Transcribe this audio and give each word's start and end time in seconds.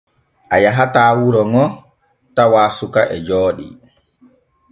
A 0.53 0.57
yahataa 0.63 1.11
wuro 1.19 1.41
ŋo 1.53 1.63
tawaa 2.35 2.69
suka 2.77 3.01
e 3.15 3.17
jooɗii. 3.27 3.71